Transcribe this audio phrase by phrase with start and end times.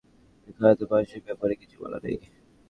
[0.47, 2.17] এখানে তো পার্শ্বপ্রতিক্রিয়ার ব্যাপারে কিছু বলা নেই।